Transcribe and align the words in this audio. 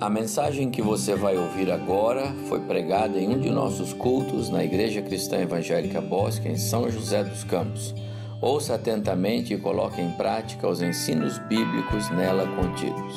A 0.00 0.10
mensagem 0.10 0.72
que 0.72 0.82
você 0.82 1.14
vai 1.14 1.36
ouvir 1.36 1.70
agora 1.70 2.34
foi 2.48 2.60
pregada 2.60 3.16
em 3.16 3.28
um 3.28 3.38
de 3.38 3.48
nossos 3.48 3.92
cultos 3.92 4.50
na 4.50 4.64
Igreja 4.64 5.00
Cristã 5.00 5.38
Evangélica 5.38 6.00
Bosque, 6.00 6.48
em 6.48 6.56
São 6.56 6.90
José 6.90 7.22
dos 7.22 7.44
Campos. 7.44 7.94
Ouça 8.42 8.74
atentamente 8.74 9.54
e 9.54 9.58
coloque 9.58 10.00
em 10.00 10.10
prática 10.10 10.68
os 10.68 10.82
ensinos 10.82 11.38
bíblicos 11.38 12.10
nela 12.10 12.44
contidos. 12.56 13.14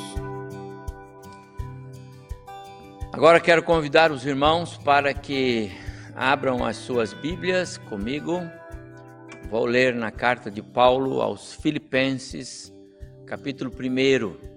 Agora 3.12 3.40
quero 3.40 3.64
convidar 3.64 4.12
os 4.12 4.24
irmãos 4.24 4.78
para 4.78 5.16
que 5.16 5.72
abram 6.16 6.64
as 6.64 6.78
suas 6.78 7.12
Bíblias 7.12 7.80
comigo. 7.80 8.40
Vou 9.50 9.66
ler 9.66 9.96
na 9.96 10.12
carta 10.12 10.52
de 10.52 10.62
Paulo 10.62 11.22
aos 11.22 11.56
Filipenses, 11.56 12.72
capítulo 13.26 13.72
1 13.72 14.57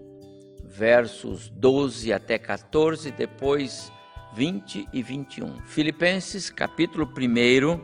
versos 0.70 1.48
12 1.48 2.12
até 2.12 2.38
14, 2.38 3.10
depois 3.10 3.92
20 4.34 4.88
e 4.92 5.02
21. 5.02 5.62
Filipenses, 5.62 6.48
capítulo 6.48 7.04
1, 7.06 7.80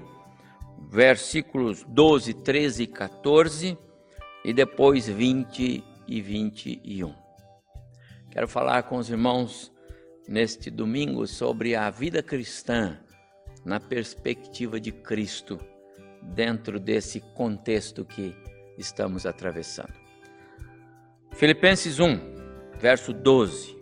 versículos 0.89 1.85
12, 1.89 2.33
13 2.33 2.85
e 2.85 2.87
14, 2.87 3.79
e 4.45 4.53
depois 4.53 5.09
20 5.09 5.83
e 6.07 6.21
21. 6.21 7.13
Quero 8.31 8.47
falar 8.47 8.85
com 8.85 8.99
os 8.99 9.11
irmãos 9.11 9.73
neste 10.29 10.71
domingo 10.71 11.27
sobre 11.27 11.75
a 11.75 11.91
vida 11.91 12.23
cristã 12.23 12.97
na 13.65 13.81
perspectiva 13.81 14.79
de 14.79 14.93
Cristo, 14.93 15.59
dentro 16.23 16.79
desse 16.79 17.19
contexto 17.35 18.05
que 18.05 18.33
estamos 18.79 19.27
atravessando. 19.27 19.93
Filipenses 21.33 21.99
1, 21.99 22.36
verso 22.79 23.13
12. 23.13 23.77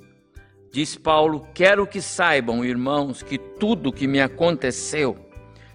Diz 0.73 0.97
Paulo: 0.97 1.47
Quero 1.55 1.87
que 1.87 2.00
saibam, 2.00 2.64
irmãos, 2.64 3.23
que 3.23 3.39
tudo 3.39 3.92
que 3.92 4.06
me 4.06 4.20
aconteceu 4.20 5.17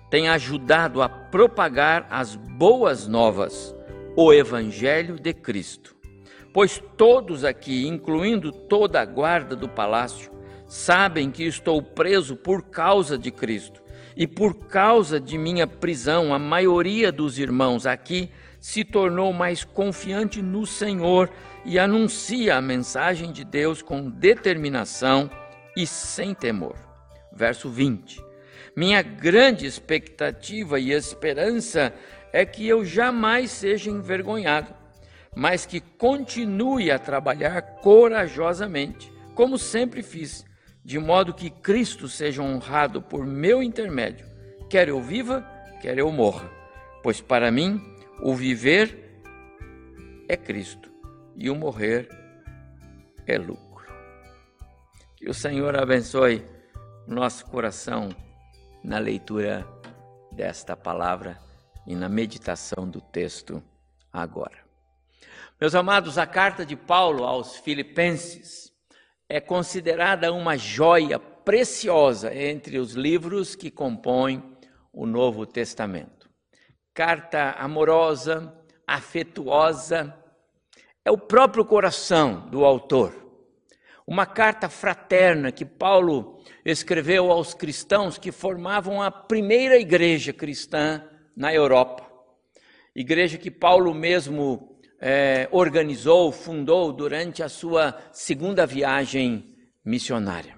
tem 0.09 0.27
ajudado 0.27 1.01
a 1.01 1.07
propagar 1.07 2.07
as 2.09 2.35
boas 2.35 3.07
novas, 3.07 3.75
o 4.15 4.33
Evangelho 4.33 5.19
de 5.19 5.33
Cristo. 5.33 5.95
Pois 6.53 6.83
todos 6.97 7.45
aqui, 7.45 7.87
incluindo 7.87 8.51
toda 8.51 8.99
a 8.99 9.05
guarda 9.05 9.55
do 9.55 9.69
palácio, 9.69 10.31
sabem 10.67 11.29
que 11.29 11.43
estou 11.43 11.81
preso 11.81 12.35
por 12.35 12.63
causa 12.63 13.17
de 13.17 13.31
Cristo. 13.31 13.81
E 14.17 14.27
por 14.27 14.67
causa 14.67 15.19
de 15.19 15.37
minha 15.37 15.65
prisão, 15.65 16.33
a 16.33 16.39
maioria 16.39 17.11
dos 17.11 17.39
irmãos 17.39 17.85
aqui 17.85 18.29
se 18.59 18.83
tornou 18.83 19.31
mais 19.31 19.63
confiante 19.63 20.41
no 20.41 20.65
Senhor 20.65 21.29
e 21.65 21.79
anuncia 21.79 22.55
a 22.55 22.61
mensagem 22.61 23.31
de 23.31 23.43
Deus 23.43 23.81
com 23.81 24.09
determinação 24.09 25.29
e 25.75 25.87
sem 25.87 26.33
temor. 26.33 26.75
Verso 27.31 27.69
20. 27.69 28.21
Minha 28.75 29.01
grande 29.01 29.65
expectativa 29.65 30.79
e 30.79 30.91
esperança 30.91 31.93
é 32.31 32.45
que 32.45 32.67
eu 32.67 32.85
jamais 32.85 33.51
seja 33.51 33.89
envergonhado, 33.89 34.73
mas 35.35 35.65
que 35.65 35.79
continue 35.79 36.91
a 36.91 36.99
trabalhar 36.99 37.61
corajosamente, 37.81 39.11
como 39.33 39.57
sempre 39.57 40.01
fiz, 40.01 40.45
de 40.83 40.99
modo 40.99 41.33
que 41.33 41.49
Cristo 41.49 42.07
seja 42.07 42.41
honrado 42.41 43.01
por 43.01 43.25
meu 43.25 43.61
intermédio, 43.61 44.25
quer 44.69 44.89
eu 44.89 45.01
viva, 45.01 45.45
quer 45.81 45.97
eu 45.97 46.11
morra. 46.11 46.49
Pois 47.03 47.21
para 47.21 47.51
mim, 47.51 47.81
o 48.21 48.35
viver 48.35 49.21
é 50.27 50.35
Cristo 50.35 50.91
e 51.35 51.49
o 51.49 51.55
morrer 51.55 52.09
é 53.25 53.37
lucro. 53.37 53.87
Que 55.15 55.29
o 55.29 55.33
Senhor 55.33 55.75
abençoe 55.77 56.45
nosso 57.07 57.45
coração 57.45 58.09
na 58.83 58.99
leitura 58.99 59.67
desta 60.31 60.75
palavra 60.75 61.37
e 61.87 61.95
na 61.95 62.09
meditação 62.09 62.89
do 62.89 63.01
texto 63.01 63.63
agora. 64.11 64.57
Meus 65.59 65.75
amados, 65.75 66.17
a 66.17 66.25
carta 66.25 66.65
de 66.65 66.75
Paulo 66.75 67.23
aos 67.23 67.57
Filipenses 67.57 68.71
é 69.27 69.39
considerada 69.39 70.31
uma 70.33 70.57
joia 70.57 71.19
preciosa 71.19 72.33
entre 72.33 72.79
os 72.79 72.93
livros 72.93 73.55
que 73.55 73.71
compõem 73.71 74.43
o 74.91 75.05
Novo 75.05 75.45
Testamento. 75.45 76.18
Carta 76.99 77.51
amorosa, 77.51 78.53
afetuosa, 78.85 80.13
é 81.05 81.09
o 81.09 81.17
próprio 81.17 81.63
coração 81.63 82.49
do 82.49 82.65
autor. 82.65 83.15
Uma 84.05 84.25
carta 84.25 84.67
fraterna 84.67 85.49
que 85.49 85.63
Paulo 85.63 86.43
escreveu 86.65 87.31
aos 87.31 87.53
cristãos 87.53 88.17
que 88.17 88.33
formavam 88.33 89.01
a 89.01 89.09
primeira 89.09 89.79
igreja 89.79 90.33
cristã 90.33 91.01
na 91.37 91.53
Europa. 91.53 92.05
Igreja 92.93 93.37
que 93.37 93.49
Paulo 93.49 93.93
mesmo 93.93 94.77
é, 94.99 95.47
organizou, 95.53 96.33
fundou 96.33 96.91
durante 96.91 97.41
a 97.41 97.47
sua 97.47 97.97
segunda 98.11 98.65
viagem 98.65 99.55
missionária. 99.85 100.53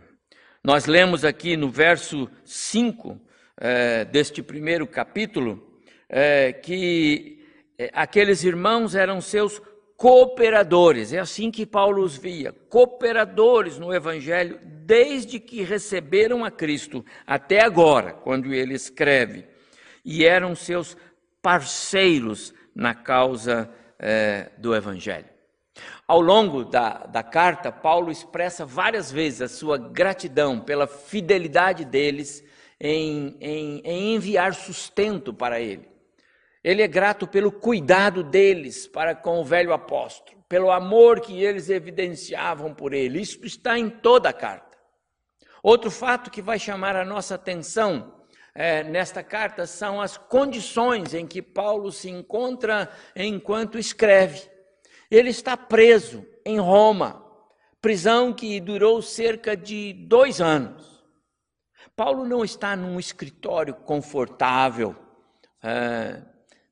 Nós 0.64 0.88
lemos 0.88 1.24
aqui 1.24 1.56
no 1.56 1.70
verso 1.70 2.28
5 2.44 3.22
é, 3.58 4.06
deste 4.06 4.42
primeiro 4.42 4.88
capítulo 4.88 5.70
é, 6.12 6.52
que 6.52 7.40
é, 7.80 7.90
aqueles 7.94 8.44
irmãos 8.44 8.94
eram 8.94 9.22
seus 9.22 9.62
cooperadores, 9.96 11.14
é 11.14 11.20
assim 11.20 11.50
que 11.50 11.66
Paulo 11.66 12.04
os 12.04 12.18
via, 12.18 12.52
cooperadores 12.70 13.80
no 13.80 13.94
Evangelho, 13.94 14.60
desde 14.64 15.40
que 15.40 15.64
receberam 15.64 16.44
a 16.44 16.52
Cristo 16.52 17.06
até 17.26 17.64
agora, 17.64 18.12
quando 18.12 18.54
ele 18.54 18.74
escreve, 18.74 19.46
e 20.04 20.26
eram 20.26 20.56
seus 20.56 20.98
parceiros 21.42 22.54
na 22.76 22.96
causa 22.96 23.70
eh, 24.00 24.50
do 24.58 24.76
Evangelho. 24.76 25.30
Ao 26.08 26.20
longo 26.20 26.66
da, 26.66 27.06
da 27.06 27.22
carta, 27.22 27.72
Paulo 27.72 28.12
expressa 28.12 28.66
várias 28.66 29.12
vezes 29.12 29.44
a 29.44 29.48
sua 29.48 29.78
gratidão 29.78 30.60
pela 30.60 30.88
fidelidade 30.88 31.86
deles 31.86 32.44
em, 32.80 33.38
em, 33.40 33.82
em 33.86 34.16
enviar 34.16 34.56
sustento 34.56 35.32
para 35.32 35.62
ele. 35.62 35.91
Ele 36.64 36.82
é 36.82 36.88
grato 36.88 37.28
pelo 37.28 37.52
cuidado 37.52 38.24
deles 38.24 38.88
para 38.88 39.16
com 39.16 39.40
o 39.40 39.46
velho 39.46 39.74
apóstolo, 39.74 40.44
pelo 40.48 40.72
amor 40.72 41.20
que 41.20 41.44
eles 41.44 41.70
evidenciavam 41.70 42.74
por 42.74 42.94
ele. 42.94 43.20
Isso 43.20 43.44
está 43.46 43.80
em 43.80 43.90
toda 43.90 44.30
a 44.30 44.34
carta. 44.34 44.78
Outro 45.64 45.90
fato 45.90 46.30
que 46.30 46.42
vai 46.42 46.60
chamar 46.60 46.96
a 46.96 47.06
nossa 47.06 47.36
atenção 47.36 48.22
é, 48.54 48.84
nesta 48.84 49.24
carta 49.24 49.66
são 49.66 50.02
as 50.02 50.18
condições 50.18 51.14
em 51.14 51.26
que 51.26 51.42
Paulo 51.42 51.92
se 51.92 52.10
encontra 52.10 52.92
enquanto 53.16 53.80
escreve. 53.80 54.50
Ele 55.10 55.30
está 55.30 55.56
preso 55.56 56.26
em 56.46 56.60
Roma, 56.60 57.26
prisão 57.82 58.34
que 58.34 58.60
durou 58.60 59.02
cerca 59.02 59.56
de 59.56 59.94
dois 59.94 60.42
anos. 60.42 61.04
Paulo 61.96 62.26
não 62.26 62.44
está 62.44 62.76
num 62.76 63.00
escritório 63.00 63.74
confortável. 63.74 64.96
É, 65.64 66.22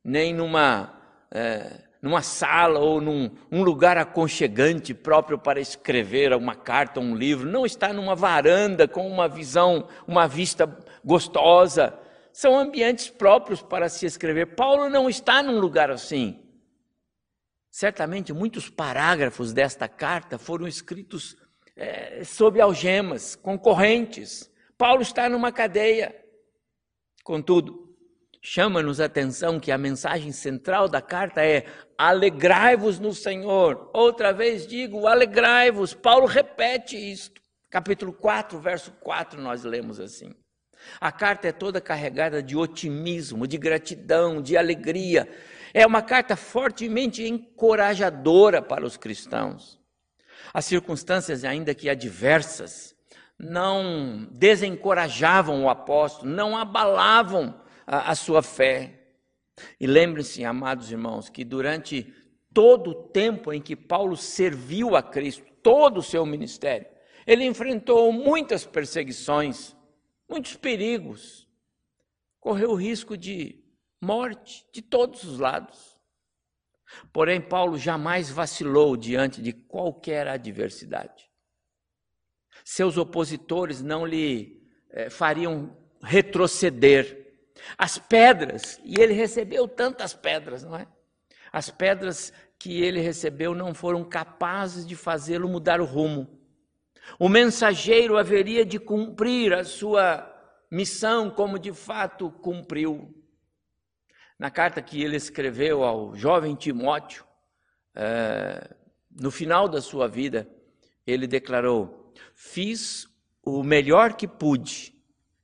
nem 0.04 0.34
numa, 0.34 1.00
é, 1.32 1.84
numa 2.02 2.22
sala 2.22 2.80
ou 2.80 3.02
num 3.02 3.30
um 3.52 3.64
lugar 3.64 3.98
aconchegante 3.98 4.94
próprio 4.94 5.38
para 5.38 5.60
escrever 5.60 6.34
uma 6.34 6.56
carta, 6.56 7.00
um 7.00 7.16
livro. 7.16 7.50
Não 7.50 7.66
está 7.66 7.92
numa 7.92 8.16
varanda 8.16 8.88
com 8.88 9.08
uma 9.08 9.28
visão, 9.28 9.88
uma 10.08 10.28
vista 10.28 10.68
gostosa. 11.04 11.97
São 12.32 12.58
ambientes 12.58 13.09
próprios 13.09 13.62
para 13.62 13.90
se 13.90 14.06
escrever. 14.06 14.56
Paulo 14.56 14.90
não 14.90 15.09
está 15.09 15.44
num 15.44 15.59
lugar 15.59 15.91
assim. 15.91 16.40
Certamente 17.70 18.34
muitos 18.34 18.70
parágrafos 18.70 19.53
desta 19.53 19.88
carta 19.88 20.38
foram 20.38 20.68
escritos 20.68 21.35
é, 21.76 22.23
sob 22.23 22.59
algemas, 22.59 23.35
concorrentes. 23.35 24.52
Paulo 24.78 25.02
está 25.02 25.29
numa 25.29 25.52
cadeia. 25.52 26.16
Contudo, 27.23 27.89
chama-nos 28.41 29.00
a 29.00 29.06
atenção 29.06 29.59
que 29.59 29.72
a 29.72 29.78
mensagem 29.78 30.32
central 30.32 30.88
da 30.88 31.02
carta 31.02 31.44
é: 31.44 31.66
alegrai-vos 31.97 33.00
no 33.00 33.14
Senhor. 33.14 33.90
Outra 33.94 34.32
vez 34.32 34.66
digo, 34.66 35.08
alegrai-vos. 35.08 35.94
Paulo 35.94 36.26
repete 36.26 36.96
isto. 36.96 37.41
Capítulo 37.70 38.12
4, 38.12 38.59
verso 38.59 38.91
4, 39.00 39.40
nós 39.41 39.64
lemos 39.64 40.00
assim. 40.00 40.34
A 41.00 41.12
carta 41.12 41.47
é 41.47 41.52
toda 41.52 41.82
carregada 41.82 42.41
de 42.41 42.56
otimismo, 42.56 43.46
de 43.46 43.58
gratidão, 43.58 44.42
de 44.42 44.58
alegria. 44.58 45.30
É 45.74 45.85
uma 45.85 46.02
carta 46.02 46.35
fortemente 46.35 47.28
encorajadora 47.28 48.62
para 48.62 48.85
os 48.85 48.97
cristãos. 48.97 49.80
As 50.53 50.66
circunstâncias, 50.66 51.44
ainda 51.44 51.76
que 51.76 51.90
adversas, 51.90 52.96
não 53.38 54.28
desencorajavam 54.32 55.64
o 55.64 55.70
apóstolo, 55.70 56.32
não 56.32 56.58
abalavam 56.58 57.62
a, 57.90 58.12
a 58.12 58.16
sua 58.16 58.44
fé. 58.44 58.94
E 59.80 59.88
lembre-se, 59.88 60.46
amados 60.46 60.91
irmãos, 60.91 61.28
que 61.28 61.44
durante 61.44 62.14
todo 62.53 62.91
o 62.91 63.03
tempo 63.09 63.52
em 63.52 63.59
que 63.59 63.76
Paulo 63.76 64.16
serviu 64.16 64.96
a 64.96 65.02
Cristo, 65.02 65.44
todo 65.64 65.97
o 65.97 66.03
seu 66.03 66.24
ministério, 66.26 66.88
Ele 67.26 67.44
enfrentou 67.44 68.12
muitas 68.14 68.66
perseguições, 68.66 69.76
muitos 70.30 70.56
perigos, 70.56 71.47
correu 72.40 72.72
o 72.72 72.76
risco 72.76 73.18
de 73.18 73.62
morte 74.00 74.66
de 74.72 74.82
todos 74.82 75.24
os 75.24 75.40
lados. 75.40 76.00
Porém, 77.12 77.42
Paulo 77.42 77.78
jamais 77.78 78.30
vacilou 78.30 78.96
diante 78.96 79.42
de 79.42 79.52
qualquer 79.52 80.28
adversidade. 80.28 81.30
Seus 82.64 82.97
opositores 82.97 83.82
não 83.82 84.06
lhe 84.06 84.64
eh, 84.90 85.09
fariam 85.09 85.78
retroceder. 86.02 87.28
As 87.78 87.97
pedras, 87.97 88.79
e 88.84 89.00
ele 89.00 89.14
recebeu 89.14 89.67
tantas 89.67 90.14
pedras, 90.14 90.64
não 90.64 90.76
é? 90.76 90.88
As 91.52 91.70
pedras 91.70 92.32
que 92.58 92.82
ele 92.82 93.00
recebeu 93.00 93.56
não 93.56 93.73
foram 93.73 94.03
capazes 94.03 94.85
de 94.85 94.96
fazê-lo 94.96 95.47
mudar 95.47 95.79
o 95.79 95.85
rumo. 95.85 96.40
O 97.17 97.29
mensageiro 97.29 98.17
haveria 98.17 98.66
de 98.66 98.78
cumprir 98.78 99.53
a 99.53 99.64
sua 99.64 100.28
missão 100.70 101.29
como 101.29 101.58
de 101.58 101.73
fato 101.73 102.29
cumpriu. 102.29 103.16
Na 104.38 104.52
carta 104.52 104.82
que 104.82 105.02
ele 105.02 105.16
escreveu 105.16 105.84
ao 105.84 106.16
jovem 106.16 106.56
Timóteo, 106.56 107.26
é, 107.96 108.76
no 109.09 109.32
final 109.32 109.67
da 109.67 109.82
sua 109.82 110.08
vida, 110.08 110.47
ele 111.06 111.28
declarou: 111.28 112.14
Fiz 112.34 113.08
o 113.44 113.64
melhor 113.64 114.14
que 114.14 114.28
pude 114.28 114.94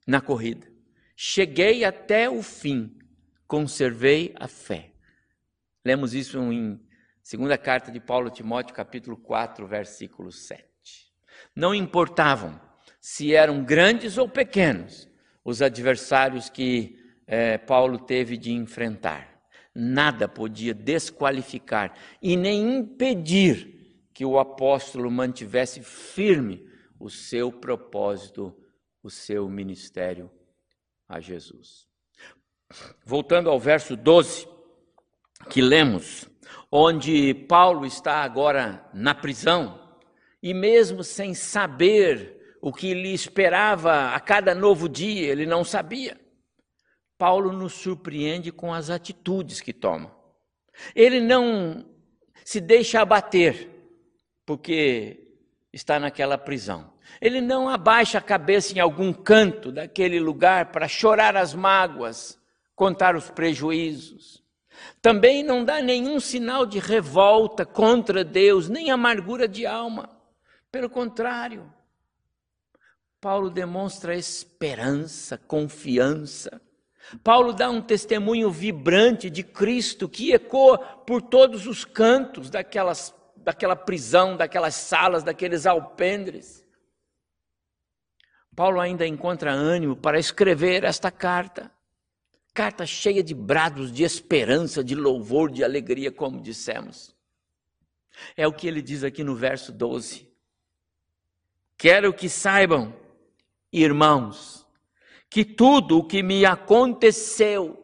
na 0.06 0.22
corrida, 0.22 0.68
cheguei 1.16 1.86
até 1.86 2.30
o 2.30 2.44
fim, 2.44 2.98
conservei 3.48 4.34
a 4.38 4.48
fé. 4.48 4.92
Lemos 5.84 6.14
isso 6.14 6.40
em 6.52 6.80
segunda 7.24 7.58
carta 7.58 7.92
de 7.92 8.00
Paulo 8.00 8.28
a 8.28 8.32
Timóteo, 8.32 8.76
capítulo 8.76 9.16
4, 9.16 9.66
versículo 9.66 10.32
7. 10.32 10.64
Não 11.56 11.74
importavam 11.74 12.60
se 13.00 13.34
eram 13.34 13.64
grandes 13.64 14.18
ou 14.18 14.28
pequenos 14.28 15.08
os 15.44 15.62
adversários 15.62 16.50
que 16.50 17.00
é, 17.28 17.58
Paulo 17.58 18.00
teve 18.00 18.36
de 18.36 18.52
enfrentar. 18.52 19.32
Nada 19.74 20.28
podia 20.28 20.74
desqualificar 20.74 21.94
e 22.22 22.36
nem 22.36 22.78
impedir 22.78 23.76
que 24.14 24.26
o 24.26 24.40
apóstolo 24.40 25.12
mantivesse 25.12 25.82
firme 25.82 26.66
o 27.00 27.10
seu 27.10 27.52
propósito, 27.52 28.56
o 29.04 29.10
seu 29.10 29.48
ministério 29.50 30.32
a 31.08 31.20
Jesus. 31.20 31.88
Voltando 33.06 33.50
ao 33.50 33.60
verso 33.60 33.96
12, 33.96 34.48
que 35.50 35.62
lemos, 35.62 36.28
onde 36.72 37.34
Paulo 37.34 37.86
está 37.86 38.24
agora 38.24 38.90
na 38.94 39.14
prisão, 39.14 39.98
e 40.42 40.54
mesmo 40.54 41.04
sem 41.04 41.34
saber 41.34 42.58
o 42.62 42.74
que 42.74 42.94
lhe 42.94 43.14
esperava 43.14 44.10
a 44.10 44.20
cada 44.20 44.56
novo 44.56 44.90
dia, 44.90 45.32
ele 45.32 45.46
não 45.46 45.64
sabia. 45.64 46.20
Paulo 47.18 47.52
nos 47.52 47.74
surpreende 47.74 48.52
com 48.52 48.74
as 48.74 48.90
atitudes 48.90 49.62
que 49.62 49.72
toma. 49.72 50.16
Ele 50.96 51.22
não 51.22 51.86
se 52.44 52.60
deixa 52.60 53.02
abater 53.02 53.70
porque 54.46 55.38
está 55.72 56.00
naquela 56.00 56.38
prisão. 56.38 56.94
Ele 57.22 57.42
não 57.42 57.70
abaixa 57.70 58.18
a 58.18 58.22
cabeça 58.22 58.74
em 58.74 58.80
algum 58.80 59.14
canto 59.14 59.72
daquele 59.72 60.20
lugar 60.20 60.72
para 60.72 60.88
chorar 60.88 61.36
as 61.36 61.54
mágoas, 61.54 62.40
contar 62.76 63.16
os 63.16 63.30
prejuízos. 63.30 64.44
Também 65.02 65.44
não 65.44 65.64
dá 65.64 65.82
nenhum 65.82 66.20
sinal 66.20 66.66
de 66.66 66.80
revolta 66.80 67.66
contra 67.66 68.24
Deus, 68.24 68.68
nem 68.68 68.92
amargura 68.92 69.48
de 69.48 69.66
alma. 69.66 70.10
Pelo 70.72 70.90
contrário, 70.90 71.72
Paulo 73.22 73.50
demonstra 73.50 74.16
esperança, 74.16 75.38
confiança. 75.38 76.62
Paulo 77.24 77.54
dá 77.54 77.70
um 77.70 77.82
testemunho 77.82 78.52
vibrante 78.52 79.30
de 79.30 79.44
Cristo 79.44 80.10
que 80.10 80.34
ecoa 80.34 80.78
por 80.78 81.22
todos 81.22 81.68
os 81.68 81.86
cantos 81.86 82.50
daquelas, 82.50 83.14
daquela 83.38 83.76
prisão, 83.76 84.36
daquelas 84.36 84.76
salas, 84.76 85.24
daqueles 85.24 85.66
alpendres. 85.66 86.65
Paulo 88.56 88.80
ainda 88.80 89.06
encontra 89.06 89.52
ânimo 89.52 89.98
para 89.98 90.18
escrever 90.18 90.86
esta 90.86 91.12
carta. 91.12 91.70
Carta 92.54 92.86
cheia 92.86 93.22
de 93.22 93.34
brados 93.34 93.92
de 93.92 94.04
esperança, 94.04 94.82
de 94.82 94.96
louvor, 94.96 95.52
de 95.52 95.62
alegria, 95.62 96.10
como 96.10 96.42
dissemos. 96.42 97.14
É 98.38 98.48
o 98.48 98.54
que 98.54 98.66
ele 98.66 98.82
diz 98.82 99.04
aqui 99.04 99.26
no 99.26 99.36
verso 99.36 99.74
12. 99.74 100.32
Quero 101.78 102.14
que 102.14 102.30
saibam, 102.30 102.96
irmãos, 103.74 104.66
que 105.30 105.44
tudo 105.44 105.98
o 105.98 106.08
que 106.08 106.24
me 106.24 106.46
aconteceu 106.46 107.82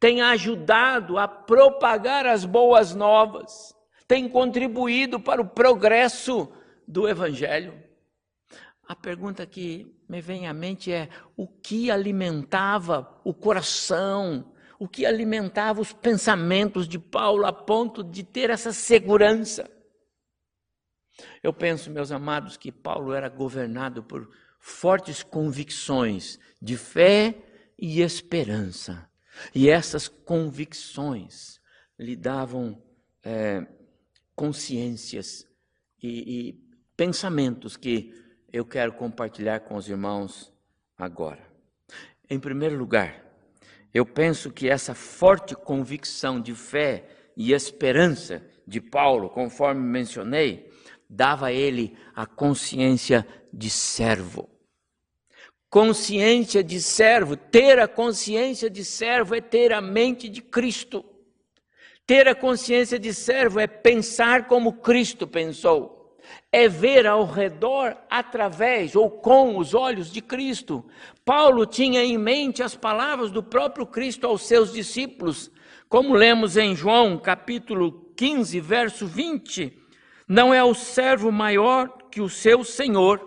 tem 0.00 0.22
ajudado 0.22 1.18
a 1.18 1.28
propagar 1.28 2.26
as 2.26 2.44
boas 2.44 2.96
novas, 2.96 3.72
tem 4.08 4.28
contribuído 4.28 5.20
para 5.20 5.40
o 5.40 5.48
progresso 5.48 6.52
do 6.86 7.08
Evangelho. 7.08 7.87
A 8.88 8.96
pergunta 8.96 9.44
que 9.44 9.94
me 10.08 10.18
vem 10.22 10.48
à 10.48 10.54
mente 10.54 10.90
é: 10.90 11.10
o 11.36 11.46
que 11.46 11.90
alimentava 11.90 13.20
o 13.22 13.34
coração, 13.34 14.50
o 14.78 14.88
que 14.88 15.04
alimentava 15.04 15.78
os 15.78 15.92
pensamentos 15.92 16.88
de 16.88 16.98
Paulo 16.98 17.44
a 17.44 17.52
ponto 17.52 18.02
de 18.02 18.24
ter 18.24 18.48
essa 18.48 18.72
segurança? 18.72 19.70
Eu 21.42 21.52
penso, 21.52 21.90
meus 21.90 22.10
amados, 22.10 22.56
que 22.56 22.72
Paulo 22.72 23.12
era 23.12 23.28
governado 23.28 24.02
por 24.02 24.30
fortes 24.58 25.22
convicções 25.22 26.38
de 26.60 26.78
fé 26.78 27.34
e 27.78 28.00
esperança. 28.00 29.06
E 29.54 29.68
essas 29.68 30.08
convicções 30.08 31.60
lhe 31.98 32.16
davam 32.16 32.82
é, 33.22 33.66
consciências 34.34 35.46
e, 36.02 36.48
e 36.48 36.52
pensamentos 36.96 37.76
que 37.76 38.27
eu 38.52 38.64
quero 38.64 38.92
compartilhar 38.92 39.60
com 39.60 39.76
os 39.76 39.88
irmãos 39.88 40.52
agora. 40.96 41.46
Em 42.28 42.38
primeiro 42.38 42.76
lugar, 42.76 43.24
eu 43.92 44.04
penso 44.04 44.50
que 44.50 44.68
essa 44.68 44.94
forte 44.94 45.54
convicção 45.54 46.40
de 46.40 46.54
fé 46.54 47.04
e 47.36 47.52
esperança 47.52 48.42
de 48.66 48.80
Paulo, 48.80 49.30
conforme 49.30 49.80
mencionei, 49.80 50.70
dava 51.08 51.46
a 51.46 51.52
ele 51.52 51.96
a 52.14 52.26
consciência 52.26 53.26
de 53.52 53.70
servo. 53.70 54.48
Consciência 55.70 56.64
de 56.64 56.80
servo, 56.80 57.36
ter 57.36 57.78
a 57.78 57.86
consciência 57.86 58.70
de 58.70 58.84
servo 58.84 59.34
é 59.34 59.40
ter 59.40 59.72
a 59.72 59.80
mente 59.80 60.28
de 60.28 60.40
Cristo. 60.40 61.04
Ter 62.06 62.26
a 62.26 62.34
consciência 62.34 62.98
de 62.98 63.12
servo 63.12 63.60
é 63.60 63.66
pensar 63.66 64.46
como 64.46 64.80
Cristo 64.80 65.26
pensou. 65.26 65.97
É 66.50 66.68
ver 66.68 67.06
ao 67.06 67.24
redor 67.24 67.96
através 68.08 68.96
ou 68.96 69.10
com 69.10 69.58
os 69.58 69.74
olhos 69.74 70.10
de 70.10 70.20
Cristo. 70.20 70.84
Paulo 71.24 71.66
tinha 71.66 72.02
em 72.02 72.16
mente 72.16 72.62
as 72.62 72.74
palavras 72.74 73.30
do 73.30 73.42
próprio 73.42 73.86
Cristo 73.86 74.26
aos 74.26 74.42
seus 74.46 74.72
discípulos, 74.72 75.50
como 75.88 76.14
lemos 76.14 76.56
em 76.56 76.74
João 76.74 77.18
capítulo 77.18 78.12
15, 78.16 78.60
verso 78.60 79.06
20. 79.06 79.72
Não 80.26 80.52
é 80.52 80.62
o 80.62 80.74
servo 80.74 81.30
maior 81.30 81.88
que 82.10 82.20
o 82.20 82.28
seu 82.28 82.64
senhor. 82.64 83.26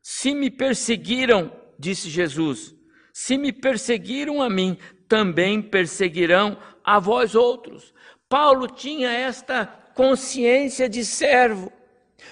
Se 0.00 0.34
me 0.34 0.50
perseguiram, 0.50 1.52
disse 1.78 2.08
Jesus, 2.08 2.74
se 3.12 3.36
me 3.36 3.52
perseguiram 3.52 4.42
a 4.42 4.48
mim, 4.48 4.76
também 5.06 5.60
perseguirão 5.60 6.56
a 6.82 6.98
vós 6.98 7.34
outros. 7.34 7.92
Paulo 8.28 8.66
tinha 8.66 9.10
esta 9.10 9.66
consciência 9.94 10.88
de 10.88 11.04
servo, 11.04 11.70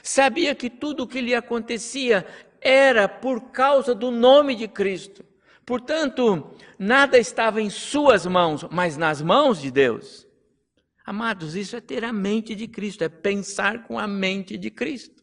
sabia 0.03 0.55
que 0.55 0.71
tudo 0.71 1.05
o 1.05 1.07
que 1.07 1.21
lhe 1.21 1.35
acontecia 1.35 2.27
era 2.61 3.09
por 3.09 3.51
causa 3.51 3.95
do 3.95 4.11
nome 4.11 4.55
de 4.55 4.69
Cristo. 4.69 5.25
Portanto, 5.65 6.55
nada 6.79 7.19
estava 7.19 7.61
em 7.61 7.71
suas 7.71 8.27
mãos, 8.27 8.67
mas 8.71 8.97
nas 8.97 9.23
mãos 9.23 9.61
de 9.61 9.71
Deus. 9.71 10.27
Amados, 11.05 11.55
isso 11.57 11.77
é 11.77 11.81
ter 11.81 12.05
a 12.05 12.13
mente 12.13 12.55
de 12.55 12.69
Cristo, 12.69 13.03
é 13.03 13.09
pensar 13.09 13.85
com 13.85 13.99
a 13.99 14.07
mente 14.07 14.57
de 14.57 14.71
Cristo. 14.71 15.23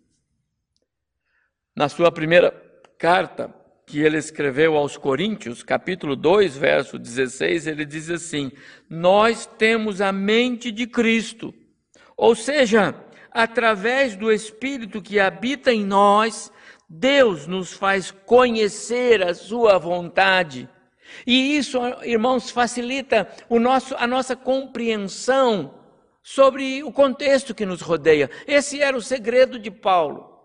Na 1.76 1.88
sua 1.88 2.12
primeira 2.12 2.52
carta, 2.98 3.54
que 3.86 4.00
ele 4.00 4.18
escreveu 4.18 4.76
aos 4.76 4.98
Coríntios, 4.98 5.64
capítulo 5.64 6.16
2, 6.16 6.58
verso 6.58 7.00
16, 7.00 7.68
ele 7.68 7.86
diz 7.86 8.10
assim: 8.10 8.52
Nós 8.90 9.46
temos 9.46 10.02
a 10.02 10.12
mente 10.12 10.72
de 10.72 10.86
Cristo, 10.86 11.54
ou 12.18 12.36
seja, 12.36 12.94
através 13.38 14.16
do 14.16 14.32
Espírito 14.32 15.00
que 15.00 15.20
habita 15.20 15.72
em 15.72 15.86
nós, 15.86 16.52
Deus 16.90 17.46
nos 17.46 17.72
faz 17.72 18.10
conhecer 18.10 19.22
a 19.22 19.36
Sua 19.36 19.78
vontade. 19.78 20.68
E 21.26 21.56
isso, 21.56 21.78
irmãos, 22.04 22.50
facilita 22.50 23.30
o 23.48 23.60
nosso, 23.60 23.96
a 24.00 24.08
nossa 24.08 24.36
compreensão 24.36 25.76
sobre 26.24 26.84
o 26.84 26.92
contexto 26.92 27.54
que 27.54 27.64
nos 27.64 27.80
rodeia. 27.80 28.28
Esse 28.48 28.82
era 28.82 28.98
o 28.98 29.04
segredo 29.04 29.60
de 29.60 29.70
Paulo. 29.70 30.36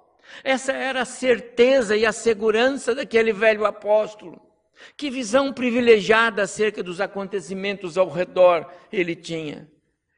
Essa 0.44 0.72
era 0.72 1.00
a 1.00 1.06
certeza 1.06 1.96
e 1.96 2.04
a 2.04 2.12
segurança 2.12 2.94
daquele 2.94 3.32
velho 3.32 3.64
apóstolo. 3.64 4.38
Que 4.98 5.08
visão 5.08 5.50
privilegiada 5.50 6.42
acerca 6.42 6.82
dos 6.82 7.00
acontecimentos 7.00 7.96
ao 7.96 8.10
redor 8.10 8.70
ele 8.92 9.16
tinha. 9.16 9.66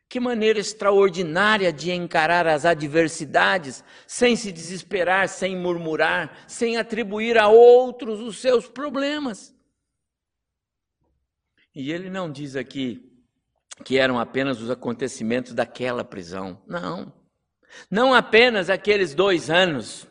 Que 0.09 0.21
maneira 0.21 0.59
extraordinária 0.59 1.73
de 1.73 1.91
encarar 1.91 2.47
as 2.47 2.65
adversidades, 2.65 3.83
sem 4.07 4.37
se 4.37 4.53
desesperar, 4.53 5.29
sem 5.29 5.57
murmurar, 5.57 6.45
sem 6.47 6.77
atribuir 6.77 7.39
a 7.39 7.49
outros 7.49 8.21
os 8.21 8.39
seus 8.39 8.69
problemas. 8.69 9.55
E 11.75 11.91
ele 11.91 12.09
não 12.09 12.31
diz 12.31 12.55
aqui 12.55 13.11
que 13.85 13.99
eram 13.99 14.21
apenas 14.21 14.61
os 14.61 14.71
acontecimentos 14.71 15.53
daquela 15.53 16.05
prisão. 16.05 16.63
Não. 16.67 17.13
Não 17.91 18.15
apenas 18.15 18.71
aqueles 18.71 19.15
dois 19.15 19.51
anos 19.51 20.07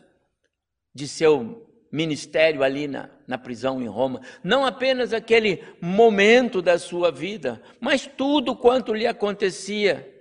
de 0.94 1.08
seu 1.08 1.63
ministério 1.94 2.64
ali 2.64 2.88
na, 2.88 3.08
na 3.24 3.38
prisão 3.38 3.80
em 3.80 3.86
Roma, 3.86 4.20
não 4.42 4.66
apenas 4.66 5.12
aquele 5.12 5.62
momento 5.80 6.60
da 6.60 6.76
sua 6.76 7.12
vida, 7.12 7.62
mas 7.80 8.04
tudo 8.04 8.56
quanto 8.56 8.92
lhe 8.92 9.06
acontecia, 9.06 10.12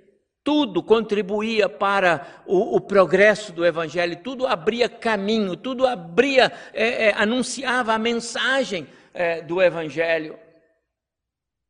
tudo 0.43 0.83
contribuía 0.83 1.67
para 1.67 2.43
o, 2.45 2.75
o 2.75 2.79
progresso 2.79 3.51
do 3.51 3.65
Evangelho, 3.65 4.21
tudo 4.21 4.45
abria 4.45 4.87
caminho, 4.87 5.57
tudo 5.57 5.87
abria, 5.87 6.51
é, 6.73 7.07
é, 7.07 7.13
anunciava 7.15 7.93
a 7.93 7.97
mensagem 7.97 8.87
é, 9.11 9.41
do 9.41 9.59
Evangelho. 9.59 10.37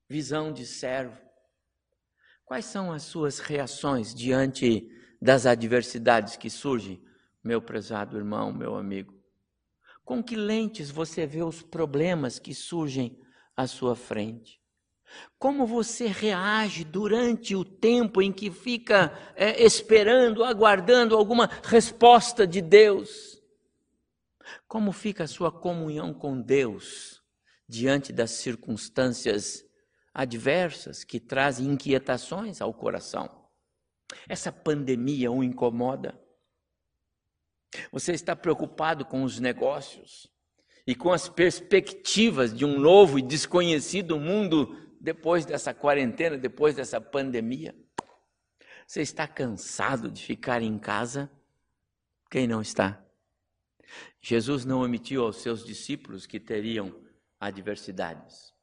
Visão 0.09 0.51
de 0.51 0.65
servo. 0.65 1.17
Quais 2.43 2.65
são 2.65 2.91
as 2.91 3.03
suas 3.03 3.39
reações 3.39 4.13
diante 4.13 4.85
das 5.21 5.45
adversidades 5.45 6.35
que 6.35 6.49
surgem, 6.49 7.01
meu 7.41 7.61
prezado 7.61 8.17
irmão, 8.17 8.51
meu 8.51 8.75
amigo? 8.75 9.12
Com 10.03 10.21
que 10.21 10.35
lentes 10.35 10.91
você 10.91 11.25
vê 11.25 11.43
os 11.43 11.61
problemas 11.61 12.37
que 12.37 12.53
surgem 12.53 13.17
à 13.55 13.67
sua 13.67 13.95
frente? 13.95 14.61
Como 15.37 15.65
você 15.65 16.07
reage 16.07 16.83
durante 16.83 17.55
o 17.55 17.63
tempo 17.63 18.21
em 18.21 18.31
que 18.31 18.49
fica 18.49 19.11
é, 19.35 19.63
esperando, 19.63 20.43
aguardando 20.43 21.15
alguma 21.15 21.49
resposta 21.63 22.47
de 22.47 22.61
Deus? 22.61 23.41
Como 24.67 24.91
fica 24.91 25.23
a 25.23 25.27
sua 25.27 25.51
comunhão 25.51 26.13
com 26.13 26.41
Deus 26.41 27.21
diante 27.67 28.11
das 28.11 28.31
circunstâncias 28.31 29.63
adversas 30.13 31.03
que 31.03 31.19
trazem 31.19 31.67
inquietações 31.67 32.61
ao 32.61 32.73
coração? 32.73 33.43
Essa 34.27 34.51
pandemia 34.51 35.31
o 35.31 35.43
incomoda? 35.43 36.19
Você 37.91 38.13
está 38.13 38.35
preocupado 38.35 39.05
com 39.05 39.23
os 39.23 39.39
negócios 39.39 40.27
e 40.85 40.93
com 40.93 41.11
as 41.11 41.29
perspectivas 41.29 42.53
de 42.53 42.65
um 42.65 42.79
novo 42.79 43.17
e 43.17 43.21
desconhecido 43.21 44.19
mundo 44.19 44.77
depois 44.99 45.45
dessa 45.45 45.73
quarentena, 45.73 46.37
depois 46.37 46.75
dessa 46.75 46.99
pandemia? 46.99 47.75
Você 48.85 49.01
está 49.01 49.27
cansado 49.27 50.11
de 50.11 50.23
ficar 50.23 50.61
em 50.61 50.77
casa? 50.77 51.31
Quem 52.29 52.47
não 52.47 52.61
está? 52.61 53.03
Jesus 54.21 54.65
não 54.65 54.81
omitiu 54.81 55.23
aos 55.23 55.37
seus 55.37 55.63
discípulos 55.63 56.25
que 56.25 56.39
teriam 56.39 57.03
adversidades. 57.39 58.53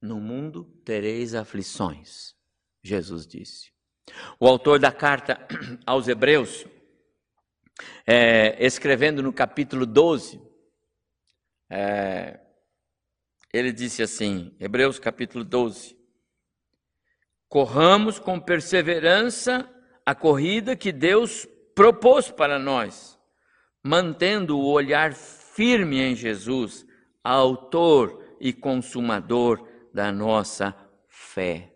No 0.00 0.20
mundo 0.20 0.64
tereis 0.84 1.34
aflições, 1.34 2.34
Jesus 2.82 3.26
disse. 3.26 3.72
O 4.38 4.48
autor 4.48 4.80
da 4.80 4.90
carta 4.90 5.46
aos 5.86 6.08
Hebreus 6.08 6.66
é, 8.06 8.64
escrevendo 8.64 9.22
no 9.22 9.32
capítulo 9.32 9.86
12, 9.86 10.40
é, 11.70 12.40
ele 13.52 13.72
disse 13.72 14.02
assim, 14.02 14.54
Hebreus 14.58 14.98
capítulo 14.98 15.44
12: 15.44 15.96
Corramos 17.48 18.18
com 18.18 18.40
perseverança 18.40 19.68
a 20.04 20.14
corrida 20.14 20.76
que 20.76 20.90
Deus 20.90 21.46
propôs 21.74 22.30
para 22.30 22.58
nós, 22.58 23.18
mantendo 23.82 24.58
o 24.58 24.70
olhar 24.70 25.12
firme 25.12 26.00
em 26.00 26.14
Jesus, 26.14 26.86
autor 27.22 28.36
e 28.40 28.52
consumador 28.52 29.68
da 29.92 30.10
nossa 30.10 30.74
fé. 31.06 31.71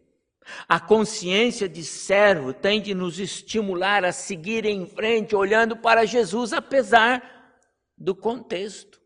A 0.68 0.78
consciência 0.78 1.68
de 1.68 1.84
servo 1.84 2.52
tem 2.52 2.80
de 2.80 2.94
nos 2.94 3.18
estimular 3.18 4.04
a 4.04 4.12
seguir 4.12 4.64
em 4.64 4.86
frente, 4.86 5.34
olhando 5.34 5.76
para 5.76 6.04
Jesus, 6.04 6.52
apesar 6.52 7.54
do 7.96 8.14
contexto. 8.14 9.00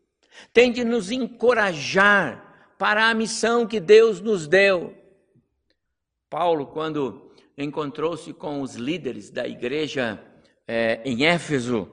Tem 0.53 0.71
de 0.71 0.83
nos 0.83 1.11
encorajar 1.11 2.73
para 2.77 3.09
a 3.09 3.13
missão 3.13 3.67
que 3.67 3.79
Deus 3.79 4.21
nos 4.21 4.47
deu. 4.47 4.95
Paulo, 6.29 6.67
quando 6.67 7.31
encontrou-se 7.57 8.33
com 8.33 8.61
os 8.61 8.75
líderes 8.75 9.29
da 9.29 9.47
igreja 9.47 10.23
é, 10.67 11.01
em 11.03 11.25
Éfeso, 11.25 11.91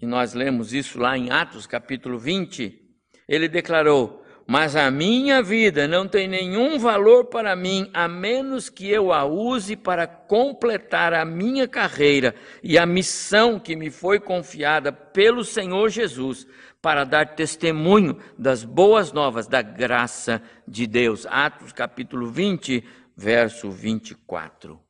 e 0.00 0.06
nós 0.06 0.34
lemos 0.34 0.72
isso 0.72 0.98
lá 0.98 1.16
em 1.16 1.30
Atos 1.30 1.66
capítulo 1.66 2.18
20, 2.18 2.78
ele 3.26 3.48
declarou: 3.48 4.22
mas 4.50 4.74
a 4.74 4.90
minha 4.90 5.42
vida 5.42 5.86
não 5.86 6.08
tem 6.08 6.26
nenhum 6.26 6.78
valor 6.78 7.26
para 7.26 7.54
mim, 7.54 7.90
a 7.92 8.08
menos 8.08 8.70
que 8.70 8.88
eu 8.88 9.12
a 9.12 9.22
use 9.22 9.76
para 9.76 10.06
completar 10.06 11.12
a 11.12 11.22
minha 11.22 11.68
carreira 11.68 12.34
e 12.62 12.78
a 12.78 12.86
missão 12.86 13.60
que 13.60 13.76
me 13.76 13.90
foi 13.90 14.18
confiada 14.18 14.90
pelo 14.90 15.44
Senhor 15.44 15.90
Jesus, 15.90 16.46
para 16.80 17.04
dar 17.04 17.34
testemunho 17.34 18.16
das 18.38 18.64
boas 18.64 19.12
novas 19.12 19.46
da 19.46 19.60
graça 19.60 20.40
de 20.66 20.86
Deus. 20.86 21.26
Atos 21.26 21.70
capítulo 21.70 22.30
20, 22.30 22.82
verso 23.14 23.70
24. 23.70 24.80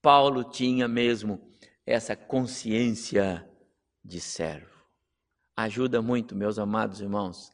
Paulo 0.00 0.44
tinha 0.44 0.86
mesmo 0.86 1.40
essa 1.84 2.14
consciência 2.14 3.44
de 4.04 4.20
servo. 4.20 4.84
Ajuda 5.56 6.00
muito, 6.00 6.36
meus 6.36 6.60
amados 6.60 7.00
irmãos, 7.00 7.53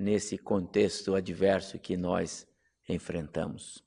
nesse 0.00 0.38
contexto 0.38 1.14
adverso 1.14 1.78
que 1.78 1.96
nós 1.96 2.46
enfrentamos. 2.88 3.84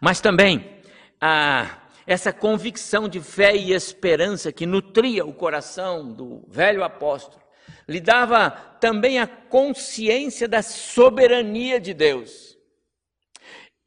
Mas 0.00 0.20
também 0.20 0.82
a, 1.20 1.88
essa 2.06 2.32
convicção 2.32 3.08
de 3.08 3.20
fé 3.20 3.56
e 3.56 3.72
esperança 3.72 4.52
que 4.52 4.66
nutria 4.66 5.24
o 5.24 5.32
coração 5.32 6.12
do 6.12 6.44
velho 6.48 6.82
apóstolo 6.82 7.40
lhe 7.88 8.00
dava 8.00 8.50
também 8.80 9.18
a 9.18 9.26
consciência 9.26 10.48
da 10.48 10.62
soberania 10.62 11.80
de 11.80 11.94
Deus. 11.94 12.58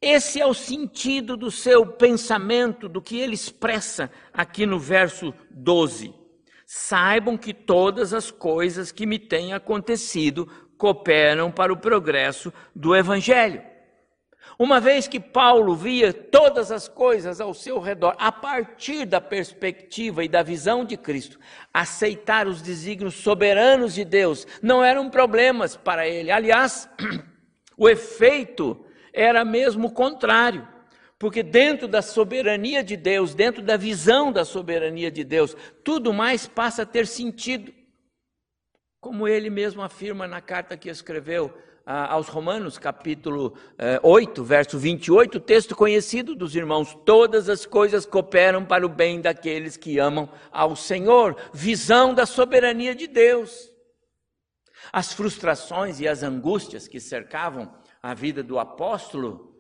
Esse 0.02 0.40
é 0.40 0.46
o 0.46 0.54
sentido 0.54 1.36
do 1.36 1.50
seu 1.50 1.86
pensamento, 1.86 2.88
do 2.88 3.02
que 3.02 3.20
ele 3.20 3.34
expressa 3.34 4.12
aqui 4.34 4.66
no 4.66 4.80
verso 4.80 5.34
12. 5.50 6.25
Saibam 6.78 7.38
que 7.38 7.54
todas 7.54 8.14
as 8.14 8.30
coisas 8.30 8.92
que 8.92 9.06
me 9.06 9.18
têm 9.18 9.54
acontecido 9.54 10.46
cooperam 10.78 11.50
para 11.50 11.72
o 11.72 11.78
progresso 11.78 12.52
do 12.76 12.94
Evangelho. 12.94 13.64
Uma 14.60 14.82
vez 14.82 15.08
que 15.08 15.18
Paulo 15.18 15.74
via 15.74 16.12
todas 16.12 16.74
as 16.74 16.90
coisas 16.90 17.40
ao 17.40 17.54
seu 17.54 17.80
redor, 17.80 18.14
a 18.20 18.30
partir 18.30 19.06
da 19.06 19.22
perspectiva 19.22 20.22
e 20.22 20.28
da 20.28 20.44
visão 20.44 20.84
de 20.84 20.98
Cristo, 20.98 21.40
aceitar 21.74 22.46
os 22.46 22.62
desígnios 22.62 23.16
soberanos 23.16 23.94
de 23.94 24.04
Deus 24.04 24.46
não 24.62 24.84
eram 24.84 25.10
problemas 25.10 25.78
para 25.78 26.06
ele. 26.06 26.30
Aliás, 26.30 26.90
o 27.78 27.88
efeito 27.88 28.86
era 29.14 29.46
mesmo 29.46 29.88
o 29.88 29.94
contrário, 29.94 30.68
porque 31.18 31.42
dentro 31.42 31.88
da 31.88 32.02
soberania 32.02 32.84
de 32.84 32.98
Deus, 32.98 33.34
dentro 33.34 33.62
da 33.62 33.78
visão 33.78 34.32
da 34.32 34.44
soberania 34.44 35.10
de 35.10 35.24
Deus, 35.24 35.56
tudo 35.84 36.12
mais 36.12 36.48
passa 36.48 36.82
a 36.82 36.86
ter 36.86 37.08
sentido. 37.08 37.74
Como 39.00 39.28
ele 39.28 39.50
mesmo 39.50 39.82
afirma 39.82 40.28
na 40.28 40.42
carta 40.42 40.76
que 40.76 40.90
escreveu 40.90 41.56
ah, 41.86 42.14
aos 42.14 42.28
Romanos, 42.28 42.80
capítulo 42.80 43.56
eh, 43.78 44.00
8, 44.02 44.44
verso 44.44 44.80
28, 44.80 45.40
texto 45.40 45.76
conhecido 45.76 46.36
dos 46.36 46.56
irmãos: 46.56 46.98
Todas 47.06 47.48
as 47.48 47.66
coisas 47.66 48.06
cooperam 48.06 48.66
para 48.66 48.86
o 48.86 48.90
bem 48.90 49.22
daqueles 49.22 49.78
que 49.78 50.00
amam 50.00 50.28
ao 50.52 50.76
Senhor. 50.76 51.38
Visão 51.54 52.14
da 52.14 52.26
soberania 52.26 52.96
de 52.96 53.08
Deus. 53.08 53.72
As 54.92 55.14
frustrações 55.14 56.00
e 56.00 56.08
as 56.08 56.24
angústias 56.24 56.88
que 56.88 57.00
cercavam 57.00 57.72
a 58.02 58.14
vida 58.14 58.42
do 58.44 58.60
apóstolo, 58.60 59.55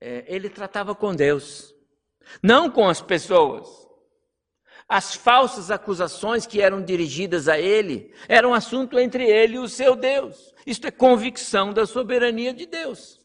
eh, 0.00 0.24
ele 0.26 0.48
tratava 0.48 0.94
com 0.94 1.14
Deus, 1.14 1.74
não 2.42 2.70
com 2.70 2.88
as 2.88 3.00
pessoas. 3.00 3.68
As 4.88 5.14
falsas 5.14 5.70
acusações 5.70 6.46
que 6.46 6.60
eram 6.60 6.82
dirigidas 6.82 7.46
a 7.48 7.56
ele 7.56 8.12
eram 8.28 8.52
assunto 8.52 8.98
entre 8.98 9.24
ele 9.24 9.54
e 9.54 9.58
o 9.60 9.68
seu 9.68 9.94
Deus. 9.94 10.52
Isto 10.66 10.88
é 10.88 10.90
convicção 10.90 11.72
da 11.72 11.86
soberania 11.86 12.52
de 12.52 12.66
Deus. 12.66 13.20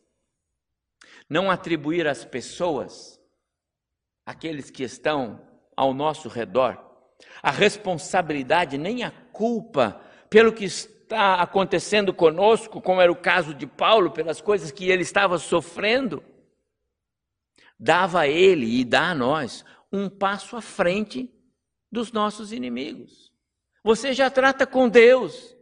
Não 1.27 1.49
atribuir 1.49 2.07
às 2.07 2.23
pessoas, 2.23 3.19
aqueles 4.23 4.69
que 4.69 4.83
estão 4.83 5.41
ao 5.75 5.91
nosso 5.91 6.29
redor, 6.29 6.79
a 7.41 7.49
responsabilidade 7.49 8.77
nem 8.77 9.03
a 9.03 9.09
culpa 9.09 9.99
pelo 10.29 10.53
que 10.53 10.65
está 10.65 11.35
acontecendo 11.35 12.13
conosco, 12.13 12.79
como 12.79 13.01
era 13.01 13.11
o 13.11 13.15
caso 13.15 13.53
de 13.55 13.65
Paulo, 13.65 14.11
pelas 14.11 14.39
coisas 14.39 14.71
que 14.71 14.89
ele 14.89 15.01
estava 15.01 15.39
sofrendo, 15.39 16.23
dava 17.79 18.21
a 18.21 18.27
ele 18.27 18.79
e 18.79 18.83
dá 18.83 19.11
a 19.11 19.15
nós 19.15 19.65
um 19.91 20.09
passo 20.09 20.55
à 20.55 20.61
frente 20.61 21.33
dos 21.91 22.11
nossos 22.11 22.51
inimigos. 22.51 23.31
Você 23.83 24.13
já 24.13 24.29
trata 24.29 24.65
com 24.65 24.89
Deus. 24.89 25.55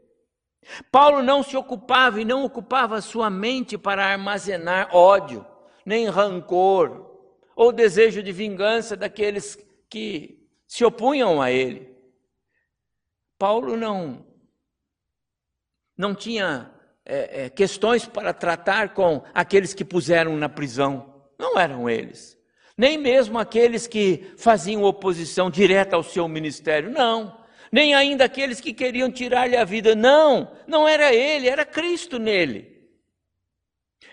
Paulo 0.91 1.21
não 1.21 1.43
se 1.43 1.57
ocupava 1.57 2.21
e 2.21 2.25
não 2.25 2.43
ocupava 2.45 3.01
sua 3.01 3.29
mente 3.29 3.77
para 3.77 4.05
armazenar 4.05 4.95
ódio, 4.95 5.45
nem 5.85 6.07
rancor 6.07 7.11
ou 7.55 7.71
desejo 7.71 8.23
de 8.23 8.31
vingança 8.31 8.95
daqueles 8.95 9.57
que 9.89 10.47
se 10.67 10.83
opunham 10.83 11.41
a 11.41 11.51
ele. 11.51 11.93
Paulo 13.37 13.75
não 13.75 14.25
não 15.95 16.15
tinha 16.15 16.73
é, 17.05 17.43
é, 17.45 17.49
questões 17.49 18.05
para 18.07 18.33
tratar 18.33 18.93
com 18.93 19.23
aqueles 19.33 19.73
que 19.73 19.85
puseram 19.85 20.35
na 20.35 20.49
prisão. 20.49 21.12
Não 21.43 21.59
eram 21.59 21.89
eles. 21.89 22.39
Nem 22.77 22.97
mesmo 22.97 23.37
aqueles 23.37 23.85
que 23.85 24.33
faziam 24.37 24.81
oposição 24.83 25.51
direta 25.51 25.97
ao 25.97 26.01
seu 26.01 26.25
ministério. 26.25 26.89
Não. 26.89 27.37
Nem 27.69 27.93
ainda 27.93 28.23
aqueles 28.23 28.61
que 28.61 28.73
queriam 28.73 29.11
tirar-lhe 29.11 29.57
a 29.57 29.65
vida. 29.65 29.93
Não. 29.93 30.55
Não 30.65 30.87
era 30.87 31.13
ele, 31.13 31.49
era 31.49 31.65
Cristo 31.65 32.17
nele. 32.17 32.87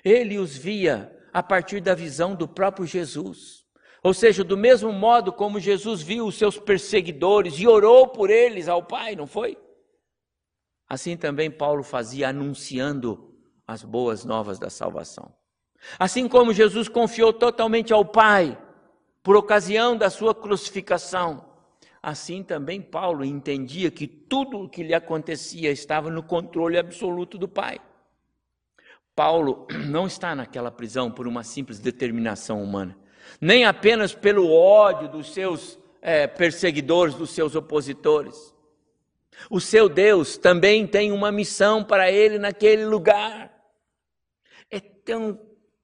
Ele 0.04 0.38
os 0.38 0.56
via 0.56 1.16
a 1.32 1.40
partir 1.40 1.80
da 1.80 1.94
visão 1.94 2.34
do 2.34 2.48
próprio 2.48 2.84
Jesus. 2.84 3.64
Ou 4.02 4.12
seja, 4.12 4.42
do 4.42 4.56
mesmo 4.56 4.92
modo 4.92 5.32
como 5.32 5.60
Jesus 5.60 6.02
viu 6.02 6.26
os 6.26 6.34
seus 6.36 6.58
perseguidores 6.58 7.60
e 7.60 7.68
orou 7.68 8.08
por 8.08 8.28
eles 8.28 8.66
ao 8.66 8.82
Pai, 8.82 9.14
não 9.14 9.28
foi? 9.28 9.56
Assim 10.88 11.16
também 11.16 11.48
Paulo 11.48 11.84
fazia 11.84 12.30
anunciando 12.30 13.38
as 13.64 13.84
boas 13.84 14.24
novas 14.24 14.58
da 14.58 14.68
salvação. 14.68 15.32
Assim 15.98 16.28
como 16.28 16.52
Jesus 16.52 16.88
confiou 16.88 17.32
totalmente 17.32 17.92
ao 17.92 18.04
Pai 18.04 18.58
por 19.22 19.36
ocasião 19.36 19.96
da 19.96 20.10
sua 20.10 20.34
crucificação, 20.34 21.44
assim 22.02 22.42
também 22.42 22.80
Paulo 22.80 23.24
entendia 23.24 23.90
que 23.90 24.06
tudo 24.06 24.60
o 24.60 24.68
que 24.68 24.82
lhe 24.82 24.94
acontecia 24.94 25.70
estava 25.70 26.10
no 26.10 26.22
controle 26.22 26.78
absoluto 26.78 27.36
do 27.36 27.48
Pai. 27.48 27.78
Paulo 29.14 29.66
não 29.88 30.06
está 30.06 30.34
naquela 30.34 30.70
prisão 30.70 31.10
por 31.10 31.26
uma 31.26 31.42
simples 31.42 31.78
determinação 31.78 32.62
humana, 32.62 32.96
nem 33.40 33.64
apenas 33.64 34.14
pelo 34.14 34.50
ódio 34.52 35.08
dos 35.08 35.32
seus 35.32 35.78
é, 36.00 36.26
perseguidores, 36.26 37.14
dos 37.14 37.30
seus 37.30 37.54
opositores. 37.54 38.54
O 39.48 39.60
seu 39.60 39.88
Deus 39.88 40.36
também 40.36 40.86
tem 40.86 41.12
uma 41.12 41.32
missão 41.32 41.82
para 41.82 42.10
ele 42.10 42.38
naquele 42.38 42.84
lugar. 42.84 43.50
É 44.70 44.80
tão 44.80 45.38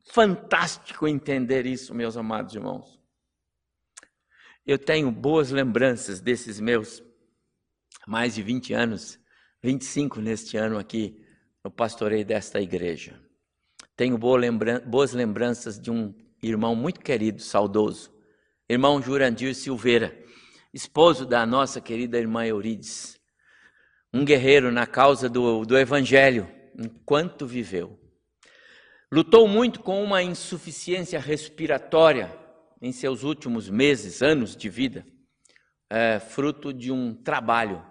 fantástico 0.07 1.07
entender 1.07 1.67
isso, 1.67 1.95
meus 1.95 2.17
amados 2.17 2.55
irmãos. 2.55 3.01
Eu 4.67 4.79
tenho 4.79 5.11
boas 5.11 5.51
lembranças 5.51 6.21
desses 6.21 6.59
meus 6.59 7.03
mais 8.07 8.35
de 8.35 8.43
20 8.43 8.73
anos, 8.73 9.19
25 9.63 10.21
neste 10.21 10.57
ano 10.57 10.79
aqui, 10.79 11.25
no 11.65 11.71
pastoreio 11.71 12.25
desta 12.25 12.61
igreja. 12.61 13.21
Tenho 13.97 14.19
boas 14.19 15.13
lembranças 15.13 15.79
de 15.79 15.91
um 15.91 16.15
irmão 16.43 16.75
muito 16.75 17.01
querido, 17.01 17.41
saudoso, 17.43 18.13
irmão 18.69 19.01
Jurandir 19.01 19.55
Silveira, 19.55 20.17
esposo 20.73 21.25
da 21.25 21.47
nossa 21.47 21.81
querida 21.81 22.19
irmã 22.19 22.45
Eurides 22.45 23.17
um 24.17 24.25
guerreiro 24.25 24.73
na 24.73 24.87
causa 24.87 25.29
do, 25.29 25.67
do 25.67 25.77
Evangelho, 25.77 26.51
enquanto 26.79 27.47
viveu. 27.47 28.01
Lutou 29.13 29.47
muito 29.47 29.81
com 29.81 30.03
uma 30.03 30.21
insuficiência 30.21 31.21
respiratória 31.21 32.37
em 32.83 32.91
seus 32.91 33.23
últimos 33.23 33.71
meses, 33.71 34.21
anos 34.21 34.57
de 34.57 34.69
vida, 34.69 35.07
é, 35.89 36.19
fruto 36.19 36.73
de 36.73 36.91
um 36.91 37.15
trabalho 37.15 37.85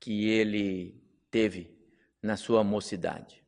que 0.00 0.28
ele 0.30 1.02
teve 1.30 1.70
na 2.22 2.36
sua 2.36 2.64
mocidade. 2.64 3.44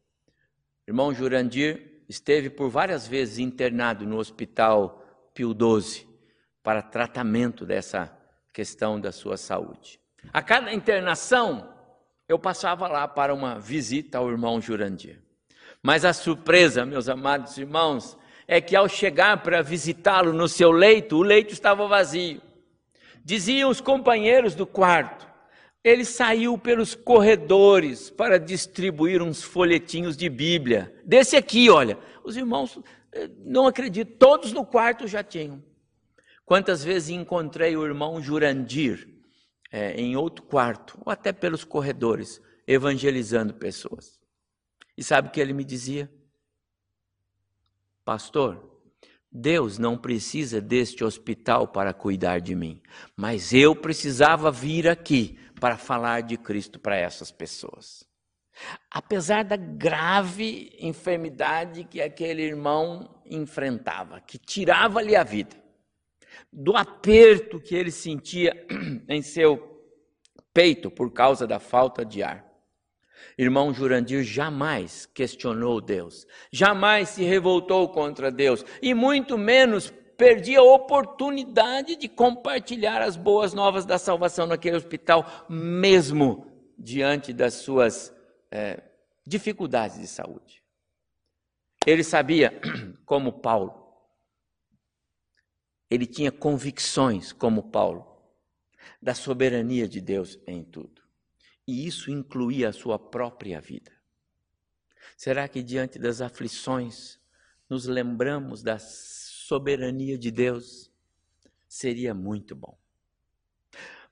Irmão 0.86 1.14
Jurandir 1.14 2.02
esteve 2.06 2.50
por 2.50 2.68
várias 2.68 3.06
vezes 3.08 3.38
internado 3.38 4.06
no 4.06 4.18
hospital 4.18 5.02
Pio 5.34 5.52
XII 5.52 6.06
para 6.62 6.82
tratamento 6.82 7.64
dessa 7.64 8.14
questão 8.52 9.00
da 9.00 9.10
sua 9.10 9.38
saúde. 9.38 9.98
A 10.32 10.42
cada 10.42 10.72
internação, 10.72 11.72
eu 12.28 12.38
passava 12.38 12.86
lá 12.88 13.08
para 13.08 13.32
uma 13.32 13.58
visita 13.58 14.18
ao 14.18 14.30
irmão 14.30 14.60
Jurandir. 14.60 15.25
Mas 15.86 16.04
a 16.04 16.12
surpresa, 16.12 16.84
meus 16.84 17.08
amados 17.08 17.56
irmãos, 17.56 18.18
é 18.48 18.60
que 18.60 18.74
ao 18.74 18.88
chegar 18.88 19.40
para 19.40 19.62
visitá-lo 19.62 20.32
no 20.32 20.48
seu 20.48 20.72
leito, 20.72 21.16
o 21.16 21.22
leito 21.22 21.52
estava 21.52 21.86
vazio. 21.86 22.42
Diziam 23.24 23.70
os 23.70 23.80
companheiros 23.80 24.56
do 24.56 24.66
quarto, 24.66 25.28
ele 25.84 26.04
saiu 26.04 26.58
pelos 26.58 26.96
corredores 26.96 28.10
para 28.10 28.36
distribuir 28.36 29.22
uns 29.22 29.44
folhetinhos 29.44 30.16
de 30.16 30.28
Bíblia. 30.28 30.92
Desse 31.04 31.36
aqui, 31.36 31.70
olha, 31.70 31.96
os 32.24 32.36
irmãos 32.36 32.80
eh, 33.12 33.30
não 33.44 33.68
acreditam, 33.68 34.16
todos 34.18 34.52
no 34.52 34.66
quarto 34.66 35.06
já 35.06 35.22
tinham. 35.22 35.62
Quantas 36.44 36.82
vezes 36.82 37.10
encontrei 37.10 37.76
o 37.76 37.86
irmão 37.86 38.20
Jurandir 38.20 39.06
é, 39.70 39.92
em 39.92 40.16
outro 40.16 40.44
quarto, 40.46 40.98
ou 41.06 41.12
até 41.12 41.32
pelos 41.32 41.62
corredores, 41.62 42.42
evangelizando 42.66 43.54
pessoas. 43.54 44.15
E 44.96 45.02
sabe 45.02 45.28
o 45.28 45.30
que 45.30 45.40
ele 45.40 45.52
me 45.52 45.64
dizia? 45.64 46.10
Pastor, 48.04 48.80
Deus 49.30 49.78
não 49.78 49.98
precisa 49.98 50.60
deste 50.60 51.04
hospital 51.04 51.68
para 51.68 51.92
cuidar 51.92 52.40
de 52.40 52.54
mim, 52.54 52.80
mas 53.14 53.52
eu 53.52 53.76
precisava 53.76 54.50
vir 54.50 54.88
aqui 54.88 55.38
para 55.60 55.76
falar 55.76 56.22
de 56.22 56.36
Cristo 56.36 56.78
para 56.78 56.96
essas 56.96 57.30
pessoas. 57.30 58.06
Apesar 58.90 59.44
da 59.44 59.56
grave 59.56 60.74
enfermidade 60.80 61.84
que 61.84 62.00
aquele 62.00 62.42
irmão 62.42 63.20
enfrentava, 63.26 64.20
que 64.20 64.38
tirava-lhe 64.38 65.14
a 65.14 65.22
vida, 65.22 65.56
do 66.50 66.74
aperto 66.74 67.60
que 67.60 67.74
ele 67.74 67.90
sentia 67.90 68.66
em 69.08 69.20
seu 69.20 69.76
peito 70.54 70.90
por 70.90 71.12
causa 71.12 71.46
da 71.46 71.58
falta 71.58 72.02
de 72.04 72.22
ar. 72.22 72.45
Irmão 73.38 73.72
Jurandir 73.72 74.22
jamais 74.22 75.06
questionou 75.06 75.80
Deus, 75.80 76.26
jamais 76.50 77.10
se 77.10 77.24
revoltou 77.24 77.88
contra 77.88 78.30
Deus 78.30 78.64
e 78.80 78.94
muito 78.94 79.36
menos 79.36 79.92
perdia 80.16 80.60
a 80.60 80.64
oportunidade 80.64 81.96
de 81.96 82.08
compartilhar 82.08 83.02
as 83.02 83.16
boas 83.16 83.52
novas 83.52 83.84
da 83.84 83.98
salvação 83.98 84.46
naquele 84.46 84.76
hospital, 84.76 85.46
mesmo 85.48 86.46
diante 86.78 87.32
das 87.32 87.54
suas 87.54 88.14
é, 88.50 88.82
dificuldades 89.26 89.98
de 89.98 90.06
saúde. 90.06 90.62
Ele 91.86 92.02
sabia, 92.02 92.58
como 93.04 93.32
Paulo, 93.32 93.86
ele 95.90 96.06
tinha 96.06 96.32
convicções, 96.32 97.32
como 97.32 97.70
Paulo, 97.70 98.06
da 99.00 99.14
soberania 99.14 99.86
de 99.86 100.00
Deus 100.00 100.38
em 100.46 100.64
tudo. 100.64 101.05
E 101.66 101.86
isso 101.86 102.10
incluía 102.10 102.68
a 102.68 102.72
sua 102.72 102.98
própria 102.98 103.60
vida. 103.60 103.92
Será 105.16 105.48
que 105.48 105.62
diante 105.62 105.98
das 105.98 106.20
aflições 106.20 107.18
nos 107.68 107.86
lembramos 107.86 108.62
da 108.62 108.78
soberania 108.78 110.16
de 110.16 110.30
Deus? 110.30 110.90
Seria 111.66 112.14
muito 112.14 112.54
bom. 112.54 112.78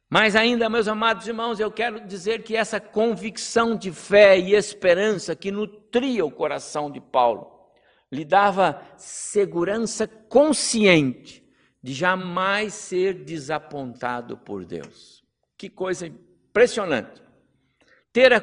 Mas 0.08 0.36
ainda, 0.36 0.68
meus 0.68 0.86
amados 0.86 1.26
irmãos, 1.26 1.58
eu 1.58 1.70
quero 1.70 2.06
dizer 2.06 2.42
que 2.42 2.56
essa 2.56 2.80
convicção 2.80 3.76
de 3.76 3.90
fé 3.90 4.38
e 4.38 4.54
esperança 4.54 5.34
que 5.34 5.50
nutria 5.50 6.24
o 6.24 6.30
coração 6.30 6.90
de 6.90 7.00
Paulo 7.00 7.50
lhe 8.12 8.24
dava 8.24 8.80
segurança 8.96 10.06
consciente 10.06 11.44
de 11.82 11.92
jamais 11.92 12.74
ser 12.74 13.24
desapontado 13.24 14.38
por 14.38 14.64
Deus. 14.64 15.24
Que 15.56 15.68
coisa 15.68 16.06
impressionante. 16.06 17.23
Ter 18.14 18.33
a 18.33 18.40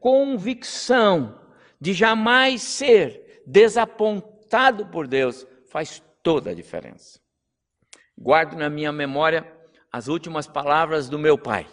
convicção 0.00 1.40
de 1.80 1.92
jamais 1.92 2.60
ser 2.60 3.40
desapontado 3.46 4.86
por 4.86 5.06
Deus 5.06 5.46
faz 5.70 6.02
toda 6.24 6.50
a 6.50 6.54
diferença. 6.54 7.20
Guardo 8.18 8.56
na 8.56 8.68
minha 8.68 8.90
memória 8.90 9.46
as 9.92 10.08
últimas 10.08 10.48
palavras 10.48 11.08
do 11.08 11.20
meu 11.20 11.38
pai. 11.38 11.68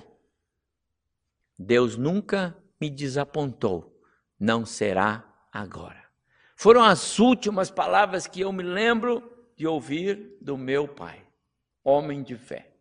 Deus 1.57 1.97
nunca 1.97 2.55
me 2.79 2.87
desapontou, 2.87 3.99
não 4.39 4.63
será 4.63 5.25
agora. 5.51 6.05
Foram 6.55 6.83
as 6.83 7.17
últimas 7.17 7.71
palavras 7.71 8.27
que 8.27 8.41
eu 8.41 8.51
me 8.51 8.61
lembro 8.61 9.23
de 9.57 9.65
ouvir 9.65 10.37
do 10.39 10.55
meu 10.55 10.87
pai, 10.87 11.19
homem 11.83 12.21
de 12.21 12.35
fé. 12.35 12.75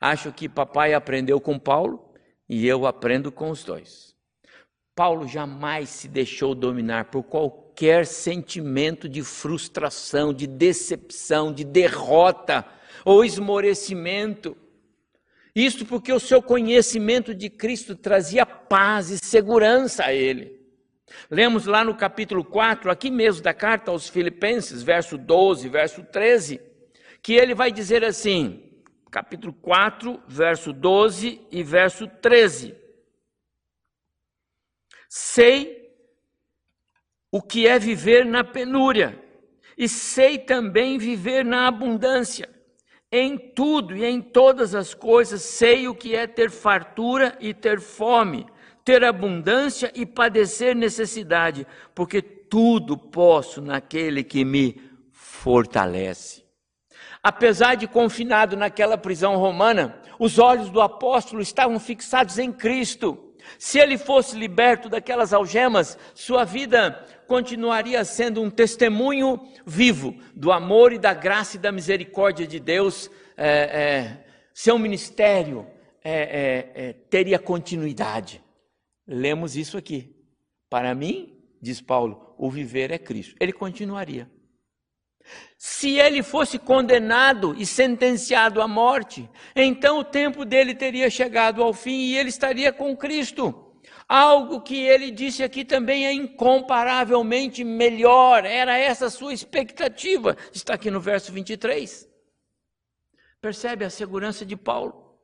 Acho 0.00 0.32
que 0.32 0.48
papai 0.48 0.94
aprendeu 0.94 1.40
com 1.40 1.56
Paulo 1.56 2.09
e 2.50 2.66
eu 2.66 2.84
aprendo 2.84 3.30
com 3.30 3.48
os 3.48 3.62
dois. 3.62 4.12
Paulo 4.96 5.28
jamais 5.28 5.88
se 5.88 6.08
deixou 6.08 6.52
dominar 6.52 7.04
por 7.04 7.22
qualquer 7.22 8.04
sentimento 8.04 9.08
de 9.08 9.22
frustração, 9.22 10.34
de 10.34 10.48
decepção, 10.48 11.52
de 11.52 11.62
derrota 11.62 12.66
ou 13.04 13.24
esmorecimento. 13.24 14.56
Isto 15.54 15.86
porque 15.86 16.12
o 16.12 16.18
seu 16.18 16.42
conhecimento 16.42 17.32
de 17.32 17.48
Cristo 17.48 17.94
trazia 17.94 18.44
paz 18.44 19.10
e 19.10 19.18
segurança 19.24 20.06
a 20.06 20.12
ele. 20.12 20.60
Lemos 21.30 21.66
lá 21.66 21.84
no 21.84 21.94
capítulo 21.94 22.44
4, 22.44 22.90
aqui 22.90 23.12
mesmo 23.12 23.42
da 23.42 23.54
carta 23.54 23.92
aos 23.92 24.08
Filipenses, 24.08 24.82
verso 24.82 25.16
12, 25.16 25.68
verso 25.68 26.02
13, 26.02 26.60
que 27.22 27.34
ele 27.34 27.54
vai 27.54 27.70
dizer 27.70 28.04
assim, 28.04 28.69
capítulo 29.10 29.52
4, 29.52 30.22
verso 30.26 30.72
12 30.72 31.40
e 31.50 31.62
verso 31.62 32.06
13. 32.06 32.74
Sei 35.08 35.90
o 37.30 37.42
que 37.42 37.66
é 37.66 37.78
viver 37.78 38.24
na 38.24 38.44
penúria, 38.44 39.20
e 39.76 39.88
sei 39.88 40.38
também 40.38 40.98
viver 40.98 41.44
na 41.44 41.66
abundância. 41.66 42.48
Em 43.10 43.36
tudo 43.36 43.96
e 43.96 44.04
em 44.04 44.20
todas 44.20 44.74
as 44.74 44.94
coisas 44.94 45.42
sei 45.42 45.88
o 45.88 45.94
que 45.94 46.14
é 46.14 46.26
ter 46.26 46.50
fartura 46.50 47.36
e 47.40 47.52
ter 47.52 47.80
fome, 47.80 48.46
ter 48.84 49.02
abundância 49.02 49.90
e 49.94 50.06
padecer 50.06 50.76
necessidade, 50.76 51.66
porque 51.94 52.22
tudo 52.22 52.96
posso 52.96 53.60
naquele 53.60 54.22
que 54.22 54.44
me 54.44 54.80
fortalece. 55.10 56.49
Apesar 57.22 57.74
de 57.74 57.86
confinado 57.86 58.56
naquela 58.56 58.96
prisão 58.96 59.36
romana, 59.36 60.00
os 60.18 60.38
olhos 60.38 60.70
do 60.70 60.80
apóstolo 60.80 61.42
estavam 61.42 61.78
fixados 61.78 62.38
em 62.38 62.50
Cristo. 62.50 63.34
Se 63.58 63.78
ele 63.78 63.98
fosse 63.98 64.36
liberto 64.38 64.88
daquelas 64.88 65.32
algemas, 65.32 65.98
sua 66.14 66.44
vida 66.44 67.04
continuaria 67.26 68.04
sendo 68.04 68.42
um 68.42 68.50
testemunho 68.50 69.40
vivo 69.66 70.16
do 70.34 70.50
amor 70.50 70.92
e 70.92 70.98
da 70.98 71.12
graça 71.12 71.56
e 71.56 71.60
da 71.60 71.70
misericórdia 71.70 72.46
de 72.46 72.58
Deus. 72.58 73.10
É, 73.36 73.48
é, 73.48 74.24
seu 74.52 74.78
ministério 74.78 75.66
é, 76.02 76.12
é, 76.12 76.88
é, 76.88 76.92
teria 76.92 77.38
continuidade. 77.38 78.42
Lemos 79.06 79.56
isso 79.56 79.76
aqui. 79.76 80.16
Para 80.68 80.94
mim, 80.94 81.38
diz 81.60 81.80
Paulo, 81.80 82.34
o 82.38 82.50
viver 82.50 82.90
é 82.90 82.98
Cristo. 82.98 83.34
Ele 83.40 83.52
continuaria. 83.52 84.30
Se 85.56 85.98
ele 85.98 86.22
fosse 86.22 86.58
condenado 86.58 87.54
e 87.58 87.66
sentenciado 87.66 88.62
à 88.62 88.68
morte, 88.68 89.28
então 89.54 89.98
o 89.98 90.04
tempo 90.04 90.44
dele 90.44 90.74
teria 90.74 91.10
chegado 91.10 91.62
ao 91.62 91.74
fim 91.74 92.06
e 92.06 92.16
ele 92.16 92.30
estaria 92.30 92.72
com 92.72 92.96
Cristo. 92.96 93.70
Algo 94.08 94.60
que 94.60 94.76
ele 94.76 95.10
disse 95.10 95.42
aqui 95.42 95.64
também 95.64 96.06
é 96.06 96.12
incomparavelmente 96.12 97.62
melhor, 97.62 98.44
era 98.44 98.76
essa 98.76 99.06
a 99.06 99.10
sua 99.10 99.32
expectativa, 99.32 100.36
está 100.52 100.74
aqui 100.74 100.90
no 100.90 100.98
verso 101.00 101.30
23. 101.30 102.08
Percebe 103.40 103.84
a 103.84 103.90
segurança 103.90 104.44
de 104.44 104.56
Paulo? 104.56 105.16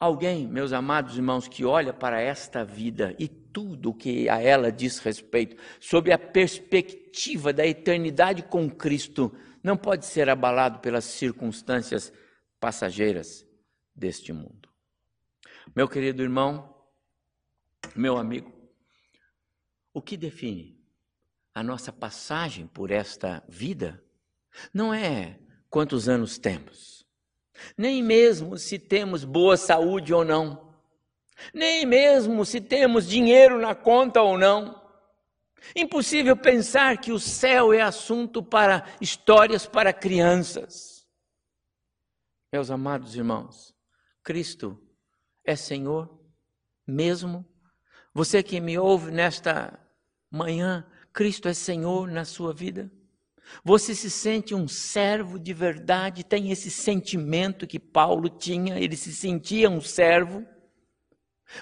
Alguém, 0.00 0.48
meus 0.48 0.72
amados 0.72 1.16
irmãos, 1.16 1.46
que 1.46 1.64
olha 1.64 1.92
para 1.92 2.20
esta 2.20 2.64
vida 2.64 3.14
e 3.18 3.28
tudo 3.54 3.90
o 3.90 3.94
que 3.94 4.28
a 4.28 4.42
ela 4.42 4.72
diz 4.72 4.98
respeito, 4.98 5.56
sob 5.78 6.12
a 6.12 6.18
perspectiva 6.18 7.52
da 7.52 7.64
eternidade 7.64 8.42
com 8.42 8.68
Cristo, 8.68 9.32
não 9.62 9.76
pode 9.76 10.04
ser 10.04 10.28
abalado 10.28 10.80
pelas 10.80 11.04
circunstâncias 11.04 12.12
passageiras 12.58 13.46
deste 13.94 14.32
mundo. 14.32 14.68
Meu 15.74 15.88
querido 15.88 16.20
irmão, 16.20 16.74
meu 17.94 18.18
amigo, 18.18 18.52
o 19.92 20.02
que 20.02 20.16
define 20.16 20.84
a 21.54 21.62
nossa 21.62 21.92
passagem 21.92 22.66
por 22.66 22.90
esta 22.90 23.44
vida 23.48 24.02
não 24.72 24.92
é 24.92 25.38
quantos 25.70 26.08
anos 26.08 26.38
temos, 26.38 27.06
nem 27.78 28.02
mesmo 28.02 28.58
se 28.58 28.80
temos 28.80 29.24
boa 29.24 29.56
saúde 29.56 30.12
ou 30.12 30.24
não, 30.24 30.73
nem 31.52 31.84
mesmo 31.86 32.44
se 32.44 32.60
temos 32.60 33.06
dinheiro 33.06 33.60
na 33.60 33.74
conta 33.74 34.22
ou 34.22 34.38
não. 34.38 34.82
Impossível 35.74 36.36
pensar 36.36 36.98
que 36.98 37.12
o 37.12 37.18
céu 37.18 37.72
é 37.72 37.80
assunto 37.80 38.42
para 38.42 38.84
histórias 39.00 39.66
para 39.66 39.92
crianças. 39.92 41.06
Meus 42.52 42.70
amados 42.70 43.16
irmãos, 43.16 43.74
Cristo 44.22 44.78
é 45.44 45.56
Senhor 45.56 46.20
mesmo. 46.86 47.44
Você 48.12 48.42
que 48.42 48.60
me 48.60 48.78
ouve 48.78 49.10
nesta 49.10 49.78
manhã, 50.30 50.86
Cristo 51.12 51.48
é 51.48 51.54
Senhor 51.54 52.08
na 52.08 52.24
sua 52.24 52.52
vida? 52.52 52.92
Você 53.64 53.94
se 53.94 54.10
sente 54.10 54.54
um 54.54 54.68
servo 54.68 55.38
de 55.38 55.52
verdade? 55.52 56.24
Tem 56.24 56.50
esse 56.50 56.70
sentimento 56.70 57.66
que 57.66 57.78
Paulo 57.78 58.28
tinha, 58.28 58.78
ele 58.78 58.96
se 58.96 59.12
sentia 59.12 59.68
um 59.68 59.80
servo? 59.80 60.46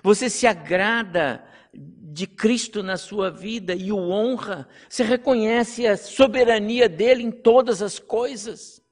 Você 0.03 0.31
se 0.31 0.47
agrada 0.47 1.45
de 1.75 2.27
Cristo 2.27 2.83
na 2.83 2.97
sua 2.97 3.31
vida 3.31 3.75
e 3.75 3.91
o 3.91 3.99
honra? 3.99 4.69
Você 4.89 5.03
reconhece 5.03 5.87
a 5.87 5.97
soberania 5.97 6.89
dele 6.89 7.23
em 7.23 7.31
todas 7.31 7.83
as 7.83 7.99
coisas? 7.99 8.83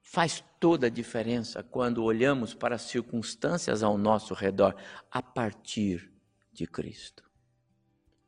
Faz 0.00 0.44
toda 0.60 0.86
a 0.86 0.90
diferença 0.90 1.62
quando 1.62 2.04
olhamos 2.04 2.54
para 2.54 2.76
as 2.76 2.82
circunstâncias 2.82 3.82
ao 3.82 3.98
nosso 3.98 4.32
redor 4.32 4.76
a 5.10 5.20
partir 5.20 6.12
de 6.52 6.66
Cristo. 6.66 7.24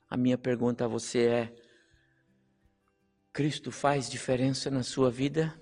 A 0.09 0.17
minha 0.17 0.37
pergunta 0.37 0.85
a 0.85 0.89
você 0.89 1.27
é: 1.27 1.55
Cristo 3.33 3.71
faz 3.71 4.09
diferença 4.11 4.71
na 4.71 4.83
sua 4.83 5.11
vida? 5.11 5.61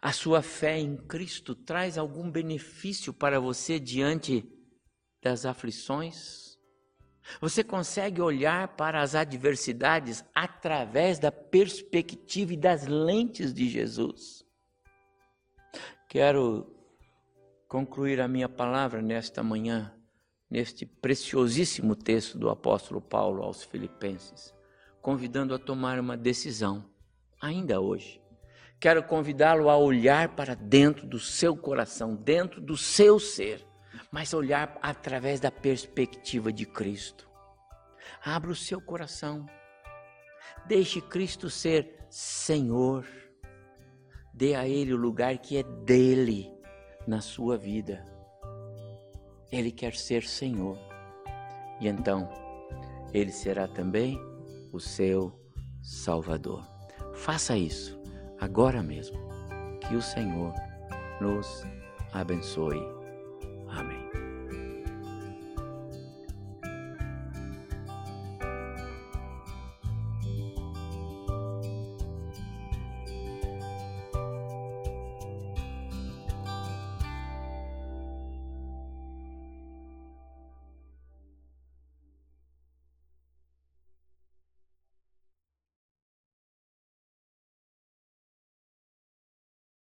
A 0.00 0.12
sua 0.12 0.40
fé 0.40 0.78
em 0.78 0.96
Cristo 0.96 1.54
traz 1.54 1.98
algum 1.98 2.30
benefício 2.30 3.12
para 3.12 3.40
você 3.40 3.78
diante 3.78 4.48
das 5.22 5.44
aflições? 5.44 6.58
Você 7.40 7.62
consegue 7.62 8.20
olhar 8.20 8.68
para 8.76 9.00
as 9.00 9.14
adversidades 9.14 10.24
através 10.34 11.18
da 11.18 11.30
perspectiva 11.30 12.54
e 12.54 12.56
das 12.56 12.86
lentes 12.86 13.52
de 13.52 13.68
Jesus? 13.68 14.44
Quero 16.08 16.66
concluir 17.68 18.20
a 18.20 18.26
minha 18.26 18.48
palavra 18.48 19.00
nesta 19.00 19.44
manhã, 19.44 19.94
neste 20.50 20.84
preciosíssimo 20.84 21.94
texto 21.94 22.36
do 22.36 22.50
apóstolo 22.50 23.00
Paulo 23.00 23.44
aos 23.44 23.62
Filipenses, 23.62 24.52
convidando 25.00 25.54
a 25.54 25.58
tomar 25.58 26.00
uma 26.00 26.16
decisão 26.16 26.84
ainda 27.40 27.80
hoje. 27.80 28.20
Quero 28.80 29.04
convidá-lo 29.04 29.68
a 29.68 29.76
olhar 29.76 30.30
para 30.30 30.54
dentro 30.54 31.06
do 31.06 31.20
seu 31.20 31.56
coração, 31.56 32.16
dentro 32.16 32.60
do 32.60 32.76
seu 32.76 33.20
ser, 33.20 33.64
mas 34.10 34.34
olhar 34.34 34.78
através 34.82 35.40
da 35.40 35.50
perspectiva 35.50 36.52
de 36.52 36.66
Cristo. 36.66 37.28
Abra 38.24 38.50
o 38.50 38.56
seu 38.56 38.80
coração. 38.80 39.46
Deixe 40.66 41.00
Cristo 41.00 41.48
ser 41.48 41.96
Senhor. 42.08 43.06
Dê 44.32 44.54
a 44.54 44.66
Ele 44.66 44.92
o 44.92 44.96
lugar 44.96 45.38
que 45.38 45.58
é 45.58 45.62
dele 45.62 46.52
na 47.06 47.20
sua 47.20 47.56
vida. 47.56 48.04
Ele 49.50 49.72
quer 49.72 49.94
ser 49.94 50.24
Senhor. 50.24 50.78
E 51.80 51.88
então, 51.88 52.28
Ele 53.12 53.32
será 53.32 53.66
também 53.66 54.18
o 54.72 54.78
seu 54.78 55.38
Salvador. 55.82 56.64
Faça 57.14 57.56
isso 57.56 58.00
agora 58.40 58.82
mesmo. 58.82 59.18
Que 59.80 59.96
o 59.96 60.02
Senhor 60.02 60.54
nos 61.20 61.64
abençoe. 62.12 62.99